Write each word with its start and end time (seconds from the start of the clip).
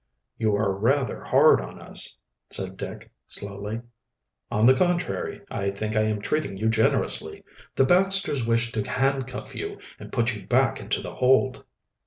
"You 0.39 0.55
are 0.55 0.73
rather 0.73 1.23
hard 1.23 1.61
on 1.61 1.79
us," 1.79 2.17
said 2.49 2.75
Dick 2.75 3.11
slowly. 3.27 3.81
"On 4.49 4.65
the 4.65 4.73
contrary, 4.73 5.41
I 5.51 5.69
think 5.69 5.95
I 5.95 6.01
am 6.01 6.23
treating 6.23 6.57
you 6.57 6.69
generously. 6.69 7.43
The 7.75 7.85
Baxters 7.85 8.43
wish 8.43 8.71
to 8.71 8.81
handcuff 8.81 9.53
you 9.53 9.79
and 9.99 10.11
put 10.11 10.33
you 10.35 10.47
back 10.47 10.79
into 10.79 11.03
the 11.03 11.13
hold." 11.13 11.65